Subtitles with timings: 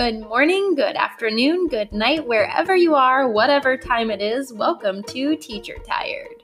[0.00, 4.50] good morning, good afternoon, good night, wherever you are, whatever time it is.
[4.50, 6.42] Welcome to Teacher Tired.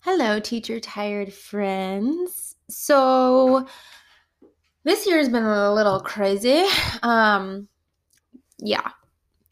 [0.00, 2.56] Hello, Teacher Tired friends.
[2.68, 3.68] So,
[4.82, 6.64] this year has been a little crazy.
[7.04, 7.68] Um,
[8.58, 8.90] yeah,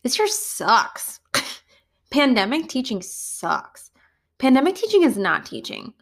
[0.03, 1.21] this year sucks.
[2.11, 3.93] Pandemic teaching sucks.
[4.39, 5.95] Pandemic teaching is not teaching.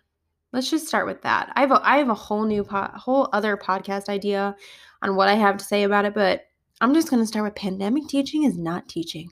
[0.54, 1.52] Let's just start with that.
[1.56, 4.54] I have a, I have a whole new po- whole other podcast idea
[5.02, 6.42] on what I have to say about it, but
[6.80, 9.30] I'm just going to start with pandemic teaching is not teaching.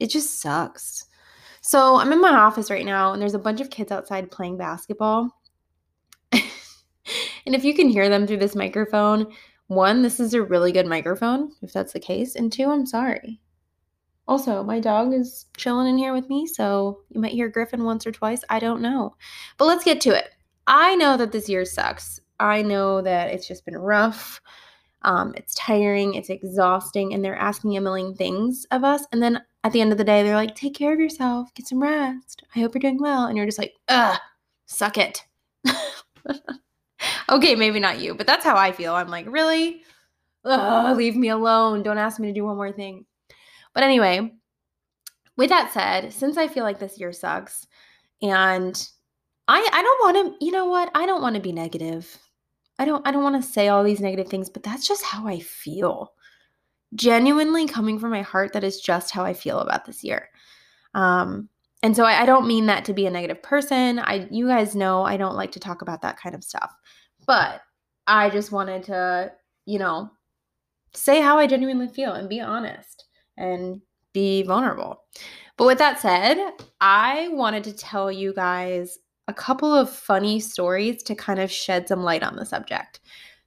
[0.00, 1.04] It just sucks.
[1.60, 4.58] So, I'm in my office right now and there's a bunch of kids outside playing
[4.58, 5.30] basketball.
[6.32, 6.42] and
[7.46, 9.32] if you can hear them through this microphone,
[9.68, 13.38] one, this is a really good microphone, if that's the case, and two, I'm sorry.
[14.28, 18.06] Also, my dog is chilling in here with me, so you might hear Griffin once
[18.06, 18.44] or twice.
[18.50, 19.16] I don't know.
[19.56, 20.28] But let's get to it.
[20.66, 22.20] I know that this year sucks.
[22.38, 24.42] I know that it's just been rough.
[25.00, 29.06] Um, it's tiring, it's exhausting, and they're asking a million things of us.
[29.12, 31.66] And then at the end of the day, they're like, take care of yourself, get
[31.66, 32.42] some rest.
[32.54, 33.24] I hope you're doing well.
[33.26, 34.18] And you're just like, ugh,
[34.66, 35.24] suck it.
[37.30, 38.94] okay, maybe not you, but that's how I feel.
[38.94, 39.82] I'm like, really?
[40.44, 41.82] Ugh, leave me alone.
[41.82, 43.06] Don't ask me to do one more thing.
[43.78, 44.32] But anyway,
[45.36, 47.64] with that said, since I feel like this year sucks
[48.20, 48.88] and
[49.46, 50.90] I I don't want to, you know what?
[50.96, 52.18] I don't want to be negative.
[52.80, 55.28] I don't I don't want to say all these negative things, but that's just how
[55.28, 56.12] I feel.
[56.96, 60.28] Genuinely coming from my heart, that is just how I feel about this year.
[60.94, 61.48] Um,
[61.84, 64.00] and so I, I don't mean that to be a negative person.
[64.00, 66.74] I you guys know I don't like to talk about that kind of stuff.
[67.28, 67.60] But
[68.08, 69.30] I just wanted to,
[69.66, 70.10] you know,
[70.94, 73.04] say how I genuinely feel and be honest
[73.38, 73.80] and
[74.12, 75.04] be vulnerable.
[75.56, 81.02] But with that said, I wanted to tell you guys a couple of funny stories
[81.04, 83.00] to kind of shed some light on the subject.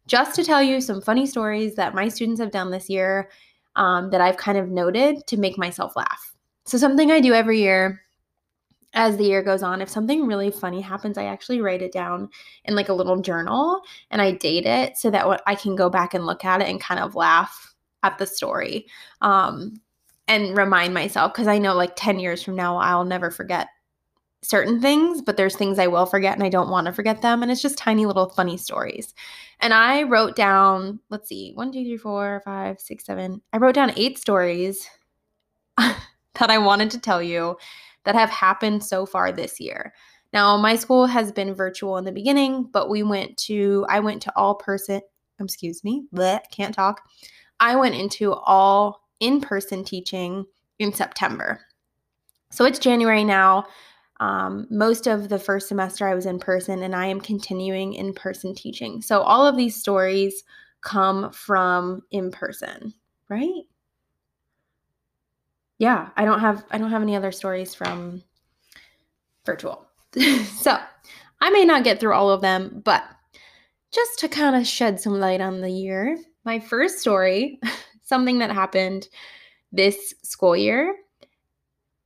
[0.07, 3.29] Just to tell you some funny stories that my students have done this year
[3.75, 6.35] um, that I've kind of noted to make myself laugh.
[6.65, 8.01] So, something I do every year
[8.93, 12.29] as the year goes on, if something really funny happens, I actually write it down
[12.65, 16.13] in like a little journal and I date it so that I can go back
[16.13, 17.70] and look at it and kind of laugh
[18.03, 18.87] at the story
[19.21, 19.79] um,
[20.27, 23.67] and remind myself because I know like 10 years from now, I'll never forget
[24.43, 27.43] certain things, but there's things I will forget and I don't want to forget them.
[27.43, 29.13] And it's just tiny little funny stories.
[29.59, 33.41] And I wrote down, let's see, one, two, three, four, five, six, seven.
[33.53, 34.89] I wrote down eight stories
[35.77, 35.99] that
[36.39, 37.57] I wanted to tell you
[38.05, 39.93] that have happened so far this year.
[40.33, 44.21] Now, my school has been virtual in the beginning, but we went to, I went
[44.23, 45.01] to all person,
[45.39, 47.01] excuse me, but can't talk.
[47.61, 50.45] I went into all in person teaching
[50.79, 51.61] in September.
[52.51, 53.65] So it's January now.
[54.19, 58.13] Um, most of the first semester I was in person, and I am continuing in
[58.13, 59.01] person teaching.
[59.01, 60.43] So all of these stories
[60.81, 62.93] come from in person,
[63.29, 63.63] right?
[65.77, 68.23] Yeah, I don't have I don't have any other stories from
[69.45, 69.87] virtual.
[70.59, 70.77] so
[71.39, 73.03] I may not get through all of them, but
[73.91, 77.59] just to kind of shed some light on the year, my first story,
[78.03, 79.07] something that happened
[79.71, 80.95] this school year.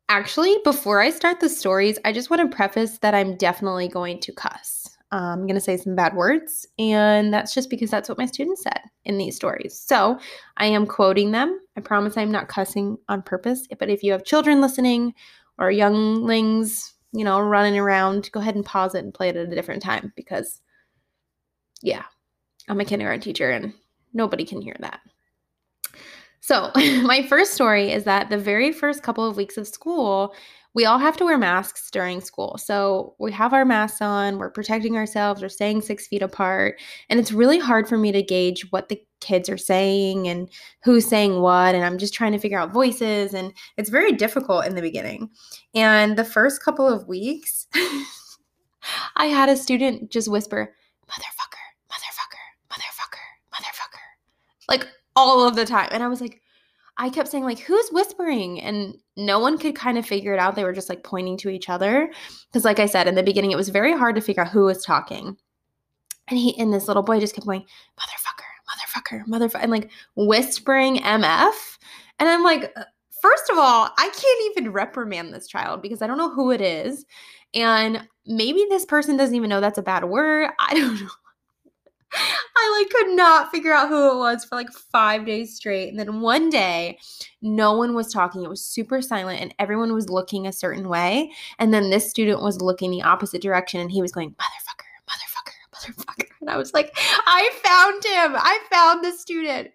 [0.08, 4.20] Actually, before I start the stories, I just want to preface that I'm definitely going
[4.22, 4.96] to cuss.
[5.12, 8.26] Um, I'm going to say some bad words, and that's just because that's what my
[8.26, 9.80] students said in these stories.
[9.80, 10.20] So
[10.58, 11.60] I am quoting them.
[11.78, 13.68] I promise I'm not cussing on purpose.
[13.80, 15.14] But if you have children listening
[15.58, 19.52] or younglings, you know, running around, go ahead and pause it and play it at
[19.52, 20.62] a different time because,
[21.82, 22.04] yeah,
[22.68, 23.74] I'm a kindergarten teacher and
[24.16, 25.02] Nobody can hear that.
[26.40, 30.34] So, my first story is that the very first couple of weeks of school,
[30.74, 32.58] we all have to wear masks during school.
[32.58, 36.80] So, we have our masks on, we're protecting ourselves, we're staying six feet apart.
[37.10, 40.50] And it's really hard for me to gauge what the kids are saying and
[40.84, 41.76] who's saying what.
[41.76, 43.34] And I'm just trying to figure out voices.
[43.34, 45.30] And it's very difficult in the beginning.
[45.74, 47.68] And the first couple of weeks,
[49.16, 50.76] I had a student just whisper,
[51.10, 51.45] motherfucker
[54.70, 55.90] like all of the time.
[55.92, 56.42] And I was like,
[56.98, 58.62] I kept saying, like, who's whispering?
[58.62, 60.56] And no one could kind of figure it out.
[60.56, 62.10] They were just like pointing to each other.
[62.48, 64.66] Because, like I said, in the beginning, it was very hard to figure out who
[64.66, 65.36] was talking.
[66.28, 67.62] And he and this little boy just kept going,
[68.00, 71.78] motherfucker, motherfucker, motherfucker, and like whispering MF.
[72.18, 72.84] And I'm like, uh,
[73.22, 76.62] first of all, I can't even reprimand this child because I don't know who it
[76.62, 77.06] is.
[77.54, 80.50] And maybe this person doesn't even know that's a bad word.
[80.60, 81.10] I don't know.
[82.58, 85.90] I like could not figure out who it was for like five days straight.
[85.90, 86.98] And then one day,
[87.42, 88.44] no one was talking.
[88.44, 91.32] It was super silent and everyone was looking a certain way.
[91.60, 95.54] And then this student was looking the opposite direction and he was going, motherfucker, motherfucker,
[95.74, 96.28] motherfucker.
[96.42, 98.42] And I was like, I found him.
[98.42, 99.72] I found the student.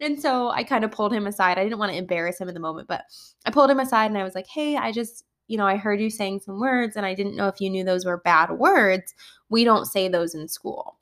[0.00, 1.58] And so I kind of pulled him aside.
[1.58, 3.04] I didn't want to embarrass him in the moment, but
[3.46, 6.00] I pulled him aside and I was like, hey, I just, you know, I heard
[6.00, 9.14] you saying some words and I didn't know if you knew those were bad words.
[9.48, 10.97] We don't say those in school.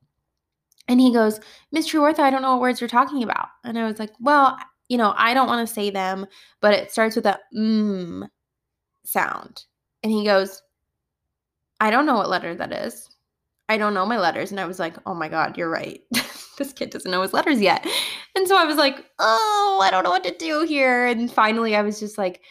[0.89, 1.41] And he goes,
[1.73, 3.49] Miss Trueworth, I don't know what words you're talking about.
[3.65, 4.57] And I was like, well,
[4.89, 6.27] you know, I don't want to say them,
[6.61, 8.29] but it starts with a mmm
[9.05, 9.65] sound.
[10.03, 10.63] And he goes,
[11.81, 13.09] I don't know what letter that is.
[13.69, 14.53] I don't know my letters.
[14.53, 16.01] And I was like, oh my God, you're right.
[16.59, 17.87] this kid doesn't know his letters yet.
[18.37, 21.07] And so I was like, oh, I don't know what to do here.
[21.07, 22.43] And finally, I was just like,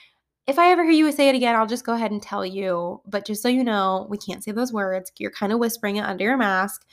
[0.47, 3.01] if I ever hear you say it again, I'll just go ahead and tell you.
[3.07, 5.11] But just so you know, we can't say those words.
[5.17, 6.85] You're kind of whispering it under your mask.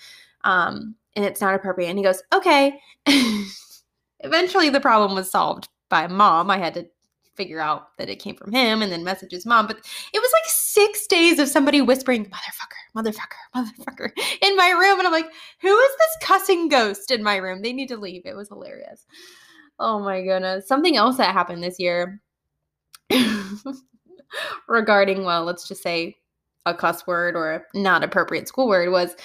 [0.45, 1.89] Um, and it's not appropriate.
[1.89, 2.81] And he goes, okay.
[4.21, 6.51] Eventually, the problem was solved by mom.
[6.51, 6.87] I had to
[7.35, 9.67] figure out that it came from him and then message his mom.
[9.67, 9.79] But
[10.13, 13.17] it was like six days of somebody whispering, motherfucker, motherfucker,
[13.57, 14.11] motherfucker
[14.43, 14.99] in my room.
[14.99, 15.31] And I'm like,
[15.61, 17.63] who is this cussing ghost in my room?
[17.63, 18.23] They need to leave.
[18.25, 19.07] It was hilarious.
[19.79, 20.69] Oh my goodness.
[20.69, 22.21] Something else that happened this year
[24.69, 26.17] regarding, well, let's just say
[26.67, 29.17] a cuss word or a not appropriate school word was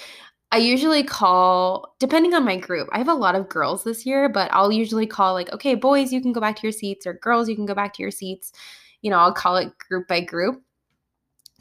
[0.52, 4.30] I usually call, depending on my group, I have a lot of girls this year,
[4.30, 7.14] but I'll usually call, like, okay, boys, you can go back to your seats, or
[7.14, 8.54] girls, you can go back to your seats.
[9.02, 10.62] You know, I'll call it group by group,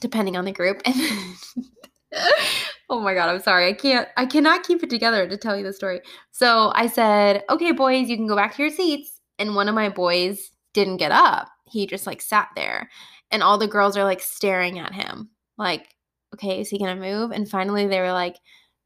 [0.01, 0.83] depending on the group.
[2.17, 2.33] And
[2.89, 3.69] oh my God, I'm sorry.
[3.69, 6.01] I can't, I cannot keep it together to tell you the story.
[6.31, 9.21] So I said, okay, boys, you can go back to your seats.
[9.39, 11.49] And one of my boys didn't get up.
[11.69, 12.89] He just like sat there.
[13.31, 15.95] And all the girls are like staring at him, like,
[16.35, 17.33] okay, is he gonna move?
[17.33, 18.37] And finally they were like,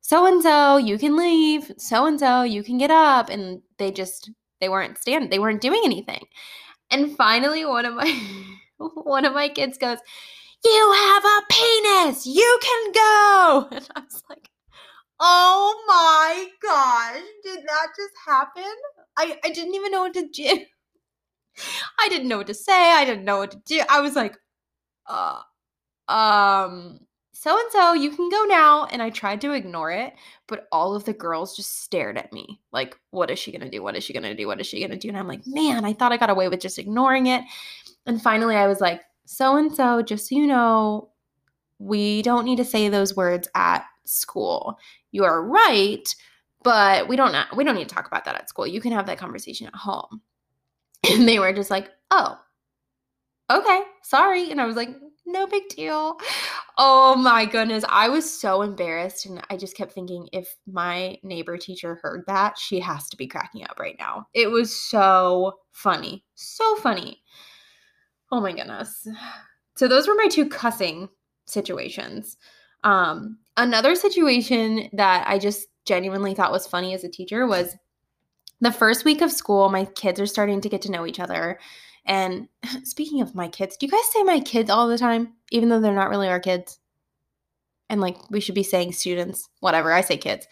[0.02, 1.72] so and so, you can leave.
[1.78, 3.28] So and so, you can get up.
[3.28, 4.30] And they just
[4.60, 6.24] they weren't stand they weren't doing anything.
[6.90, 8.10] And finally one of my
[8.78, 9.98] one of my kids goes,
[10.64, 12.26] "You have a penis.
[12.26, 14.48] You can go." And I was like,
[15.20, 18.72] "Oh my gosh, did that just happen?"
[19.18, 20.64] I I didn't even know what to do.
[22.00, 22.92] I didn't know what to say.
[22.92, 23.82] I didn't know what to do.
[23.90, 24.36] I was like,
[25.08, 25.42] uh
[26.08, 27.00] um
[27.40, 28.84] so and so, you can go now.
[28.84, 30.12] And I tried to ignore it,
[30.46, 33.70] but all of the girls just stared at me like, what is she going to
[33.70, 33.82] do?
[33.82, 34.46] What is she going to do?
[34.46, 35.08] What is she going to do?
[35.08, 37.42] And I'm like, man, I thought I got away with just ignoring it.
[38.04, 41.08] And finally, I was like, so and so, just so you know,
[41.78, 44.78] we don't need to say those words at school.
[45.10, 46.14] You are right,
[46.62, 48.66] but we don't we don't need to talk about that at school.
[48.66, 50.20] You can have that conversation at home.
[51.10, 52.38] And they were just like, "Oh,
[53.50, 54.90] okay, sorry." And I was like,
[55.30, 56.18] no big deal.
[56.78, 57.84] Oh my goodness.
[57.88, 59.26] I was so embarrassed.
[59.26, 63.26] And I just kept thinking if my neighbor teacher heard that, she has to be
[63.26, 64.26] cracking up right now.
[64.34, 66.24] It was so funny.
[66.34, 67.22] So funny.
[68.32, 69.06] Oh my goodness.
[69.76, 71.08] So those were my two cussing
[71.46, 72.36] situations.
[72.84, 77.76] Um, another situation that I just genuinely thought was funny as a teacher was
[78.60, 81.58] the first week of school, my kids are starting to get to know each other.
[82.06, 82.48] And
[82.84, 85.80] speaking of my kids, do you guys say my kids all the time, even though
[85.80, 86.78] they're not really our kids?
[87.88, 89.92] And like we should be saying students, whatever.
[89.92, 90.46] I say kids.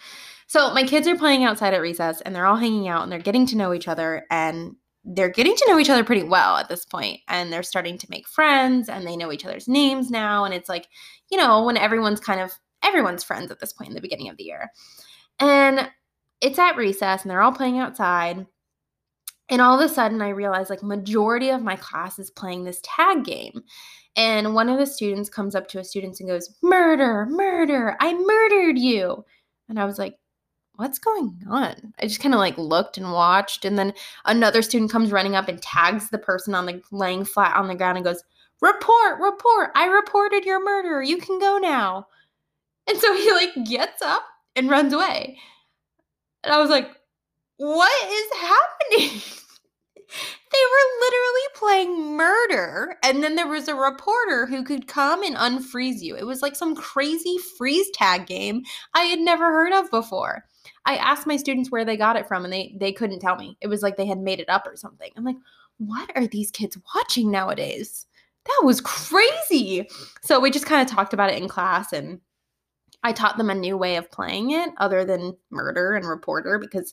[0.48, 3.18] So my kids are playing outside at recess and they're all hanging out and they're
[3.18, 6.68] getting to know each other and they're getting to know each other pretty well at
[6.68, 10.44] this point and they're starting to make friends and they know each other's names now
[10.44, 10.88] and it's like
[11.30, 12.52] you know when everyone's kind of
[12.82, 14.70] everyone's friends at this point in the beginning of the year
[15.38, 15.90] and
[16.40, 18.44] it's at recess and they're all playing outside
[19.50, 22.80] and all of a sudden i realized like majority of my class is playing this
[22.82, 23.62] tag game.
[24.16, 28.14] And one of the students comes up to a student and goes murder murder i
[28.14, 29.24] murdered you.
[29.68, 30.16] And i was like
[30.78, 31.92] what's going on?
[31.98, 33.64] I just kind of like looked and watched.
[33.64, 33.92] And then
[34.26, 37.74] another student comes running up and tags the person on the laying flat on the
[37.74, 38.22] ground and goes
[38.60, 41.02] report report i reported your murder.
[41.02, 42.06] You can go now.
[42.88, 44.22] And so he like gets up
[44.56, 45.38] and runs away.
[46.44, 46.90] And i was like
[47.58, 49.20] what is happening?
[50.50, 55.36] They were literally playing murder and then there was a reporter who could come and
[55.36, 56.16] unfreeze you.
[56.16, 58.62] It was like some crazy freeze tag game
[58.94, 60.46] i had never heard of before.
[60.86, 63.58] I asked my students where they got it from and they they couldn't tell me.
[63.60, 65.10] It was like they had made it up or something.
[65.16, 65.36] I'm like
[65.76, 68.06] what are these kids watching nowadays?
[68.46, 69.90] That was crazy.
[70.22, 72.20] So we just kind of talked about it in class and
[73.04, 76.92] i taught them a new way of playing it other than murder and reporter because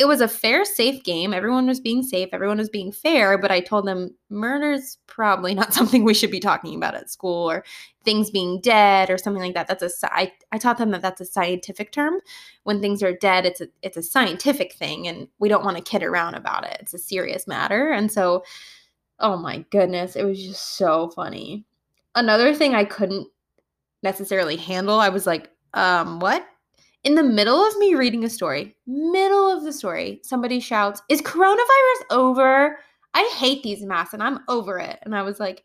[0.00, 1.34] it was a fair, safe game.
[1.34, 5.74] Everyone was being safe, everyone was being fair, but I told them murder's probably not
[5.74, 7.62] something we should be talking about at school or
[8.02, 9.68] things being dead or something like that.
[9.68, 12.18] That's a I, I taught them that that's a scientific term.
[12.62, 15.82] When things are dead, it's a it's a scientific thing and we don't want to
[15.82, 16.78] kid around about it.
[16.80, 17.92] It's a serious matter.
[17.92, 18.42] And so
[19.18, 21.66] oh my goodness, it was just so funny.
[22.14, 23.28] Another thing I couldn't
[24.02, 26.46] necessarily handle, I was like, um, what?
[27.02, 31.22] In the middle of me reading a story, middle of the story, somebody shouts, Is
[31.22, 32.78] coronavirus over?
[33.14, 34.98] I hate these masks and I'm over it.
[35.02, 35.64] And I was like,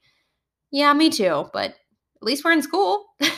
[0.72, 3.06] Yeah, me too, but at least we're in school.
[3.20, 3.32] it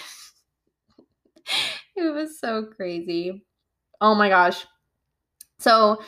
[1.96, 3.44] was so crazy.
[4.00, 4.66] Oh my gosh.
[5.60, 6.01] So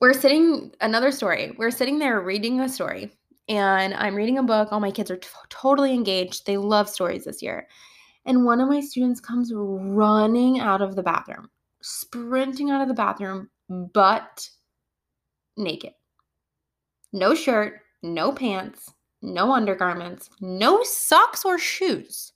[0.00, 1.54] we're sitting, another story.
[1.56, 3.12] We're sitting there reading a story,
[3.48, 4.68] and I'm reading a book.
[4.72, 6.46] All my kids are t- totally engaged.
[6.46, 7.68] They love stories this year.
[8.28, 11.48] And one of my students comes running out of the bathroom,
[11.80, 14.46] sprinting out of the bathroom, but
[15.56, 15.92] naked.
[17.10, 18.92] No shirt, no pants,
[19.22, 22.34] no undergarments, no socks or shoes.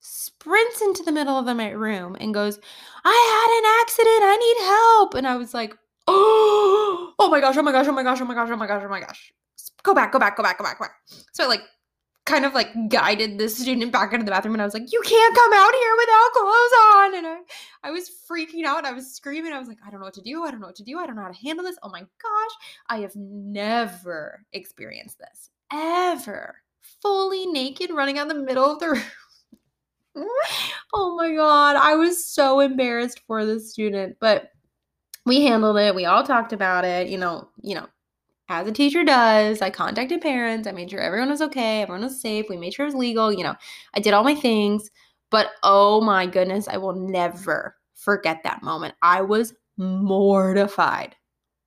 [0.00, 2.58] Sprints into the middle of the room and goes,
[3.02, 4.22] I had an accident.
[4.22, 5.14] I need help.
[5.14, 5.74] And I was like,
[6.06, 8.66] oh, oh my gosh, oh my gosh, oh my gosh, oh my gosh, oh my
[8.66, 9.32] gosh, oh my gosh.
[9.82, 10.92] Go back, go back, go back, go back, go back.
[11.32, 11.62] So I like
[12.28, 15.00] kind of like guided the student back into the bathroom and I was like, you
[15.04, 17.14] can't come out here without clothes on.
[17.16, 18.84] And I, I was freaking out.
[18.84, 19.52] I was screaming.
[19.52, 20.44] I was like, I don't know what to do.
[20.44, 20.98] I don't know what to do.
[20.98, 21.78] I don't know how to handle this.
[21.82, 22.50] Oh my gosh.
[22.88, 26.56] I have never experienced this ever.
[27.02, 29.02] Fully naked running out the middle of the room.
[30.92, 31.76] oh my god.
[31.76, 34.16] I was so embarrassed for the student.
[34.20, 34.50] But
[35.24, 35.94] we handled it.
[35.94, 37.08] We all talked about it.
[37.08, 37.86] You know, you know,
[38.48, 39.60] as a teacher does.
[39.60, 40.66] I contacted parents.
[40.66, 42.46] I made sure everyone was okay, everyone was safe.
[42.48, 43.32] We made sure it was legal.
[43.32, 43.54] You know,
[43.94, 44.90] I did all my things.
[45.30, 48.94] But oh my goodness, I will never forget that moment.
[49.02, 51.16] I was mortified,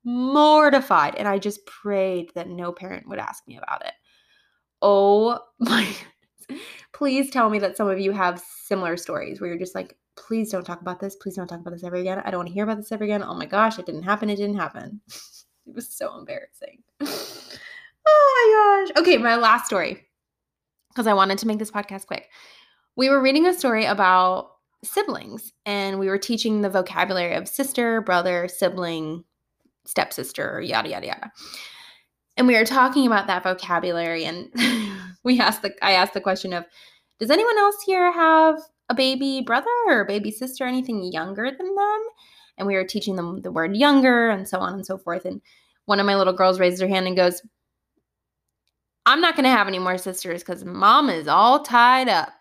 [0.03, 1.15] mortified.
[1.15, 3.93] And I just prayed that no parent would ask me about it.
[4.81, 5.87] Oh my.
[6.93, 10.51] Please tell me that some of you have similar stories where you're just like, please
[10.51, 11.15] don't talk about this.
[11.15, 12.21] Please don't talk about this ever again.
[12.25, 13.23] I don't want to hear about this ever again.
[13.23, 14.29] Oh my gosh, it didn't happen.
[14.29, 15.01] It didn't happen.
[15.67, 16.83] it was so embarrassing.
[17.01, 19.01] oh my gosh.
[19.01, 20.07] Okay, my last story,
[20.89, 22.29] because I wanted to make this podcast quick.
[22.95, 24.51] We were reading a story about
[24.83, 29.23] siblings, and we were teaching the vocabulary of sister, brother, sibling,
[29.85, 31.31] stepsister, yada, yada, yada.
[32.37, 34.51] And we were talking about that vocabulary, and
[35.23, 36.65] we asked the I asked the question of,
[37.19, 42.01] does anyone else here have a baby brother or baby sister, anything younger than them?
[42.57, 45.25] And we were teaching them the word younger and so on and so forth.
[45.25, 45.41] And
[45.85, 47.41] one of my little girls raised her hand and goes,
[49.05, 52.31] I'm not going to have any more sisters because mom is all tied up.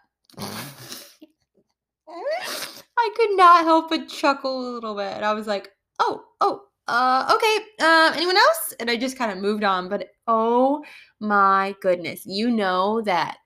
[2.99, 5.23] I could not help but chuckle a little bit.
[5.23, 7.59] I was like, oh, oh, uh, okay.
[7.81, 8.75] Uh, anyone else?
[8.79, 9.88] And I just kind of moved on.
[9.88, 10.85] But oh
[11.19, 13.38] my goodness, you know that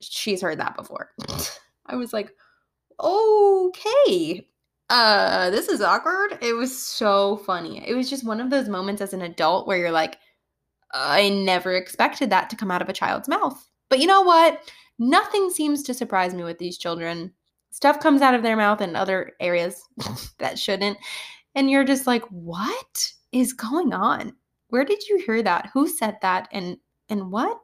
[0.00, 1.10] she's heard that before.
[1.86, 2.32] I was like,
[3.00, 4.46] okay
[4.88, 6.38] uh, this is awkward.
[6.40, 7.86] It was so funny.
[7.86, 10.18] It was just one of those moments as an adult where you're like,
[10.92, 13.68] I never expected that to come out of a child's mouth.
[13.88, 14.60] But you know what?
[14.98, 17.32] Nothing seems to surprise me with these children.
[17.70, 19.82] Stuff comes out of their mouth in other areas
[20.38, 20.98] that shouldn't.
[21.54, 24.32] And you're just like, what is going on?
[24.68, 25.70] Where did you hear that?
[25.74, 26.48] Who said that?
[26.52, 26.76] And
[27.08, 27.58] and what?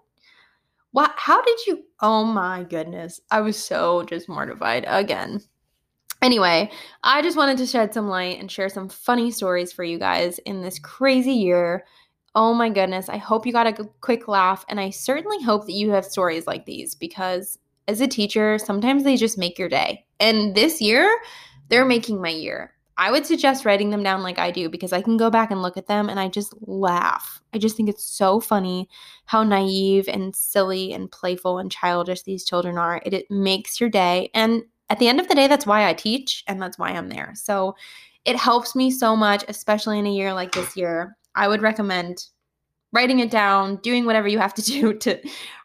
[0.91, 3.21] What how did you Oh my goodness.
[3.31, 5.41] I was so just mortified again.
[6.23, 6.71] Anyway,
[7.03, 10.39] I just wanted to shed some light and share some funny stories for you guys
[10.41, 11.85] in this crazy year.
[12.37, 15.73] Oh my goodness, I hope you got a quick laugh, and I certainly hope that
[15.73, 20.07] you have stories like these because as a teacher, sometimes they just make your day.
[20.21, 21.13] And this year,
[21.69, 22.73] they're making my year.
[22.97, 25.61] I would suggest writing them down like I do because I can go back and
[25.61, 27.43] look at them and I just laugh.
[27.53, 28.89] I just think it's so funny
[29.25, 33.03] how naive and silly and playful and childish these children are.
[33.05, 34.31] It, it makes your day.
[34.35, 37.09] And at the end of the day, that's why I teach and that's why I'm
[37.09, 37.33] there.
[37.35, 37.75] So
[38.27, 41.17] it helps me so much, especially in a year like this year.
[41.35, 42.27] I would recommend
[42.93, 45.19] writing it down, doing whatever you have to do to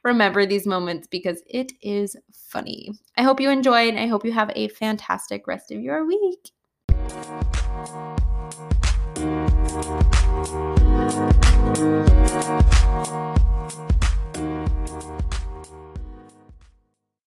[0.05, 2.93] remember these moments because it is funny.
[3.17, 3.89] I hope you enjoyed.
[3.89, 6.51] And I hope you have a fantastic rest of your week.